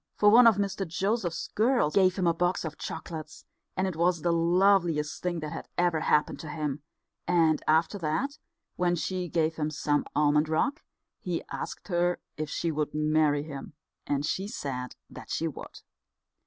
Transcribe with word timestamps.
For 0.15 0.31
one 0.31 0.47
of 0.47 0.55
Mr 0.55 0.87
Joseph's 0.87 1.47
girls 1.49 1.93
gave 1.93 2.15
him 2.15 2.25
a 2.25 2.33
box 2.33 2.65
of 2.65 2.75
chocolates, 2.75 3.45
and 3.77 3.85
it 3.85 3.95
was 3.95 4.23
the 4.23 4.33
loveliest 4.33 5.21
thing 5.21 5.41
that 5.41 5.51
had 5.51 5.67
ever 5.77 5.99
happened 5.99 6.39
to 6.39 6.49
him; 6.49 6.81
and 7.27 7.61
after 7.67 7.99
that, 7.99 8.39
when 8.77 8.95
she 8.95 9.29
gave 9.29 9.57
him 9.57 9.69
some 9.69 10.05
almond 10.15 10.49
rock, 10.49 10.81
he 11.19 11.43
asked 11.51 11.89
her 11.89 12.19
if 12.35 12.49
she 12.49 12.71
would 12.71 12.95
marry 12.95 13.43
him, 13.43 13.73
and 14.07 14.25
she 14.25 14.47
said 14.47 14.95
that 15.07 15.29
she 15.29 15.47
would. 15.47 15.81